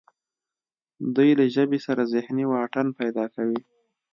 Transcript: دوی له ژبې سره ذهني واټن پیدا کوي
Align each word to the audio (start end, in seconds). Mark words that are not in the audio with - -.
دوی 1.15 1.29
له 1.39 1.45
ژبې 1.55 1.79
سره 1.87 2.09
ذهني 2.13 2.45
واټن 2.51 2.87
پیدا 2.99 3.25
کوي 3.35 3.61